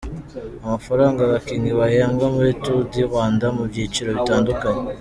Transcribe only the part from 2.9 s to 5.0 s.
du Rwanda mu byiciro bitandukanye.